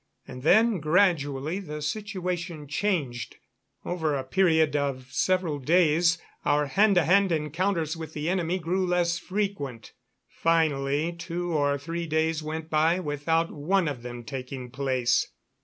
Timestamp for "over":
3.85-4.15